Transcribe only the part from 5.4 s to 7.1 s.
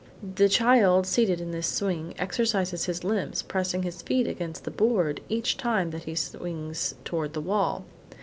time that he swings